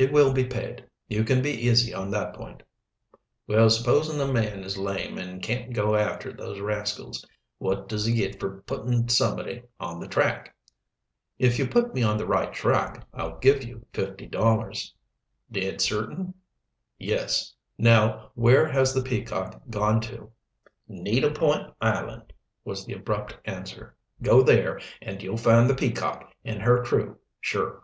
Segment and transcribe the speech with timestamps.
[0.00, 2.62] "It will be paid, you can be easy on that point."
[3.48, 7.26] "Well, supposin' a man is lame and can't go after those rascals?
[7.58, 10.54] What does he git for puttin' somebody on the track?"
[11.40, 14.94] "If you put me on the right track, I'll give you fifty dollars."
[15.50, 16.34] "Dead certain?"
[16.96, 17.52] "Yes.
[17.76, 20.30] Now where has the Peacock gone to?"
[20.86, 22.32] "Needle Point Island,"
[22.64, 23.96] was the abrupt answer.
[24.22, 27.82] "Go there, an' you'll find the Peacock and her crew, sure."